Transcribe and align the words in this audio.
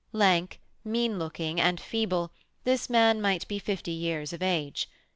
Lank, 0.13 0.59
mean 0.83 1.19
looking, 1.19 1.61
and 1.61 1.79
feeble, 1.79 2.31
this 2.63 2.89
man 2.89 3.21
might 3.21 3.47
be 3.47 3.59
fifty 3.59 3.91
years 3.91 4.33
of 4.33 4.41
age. 4.41 4.89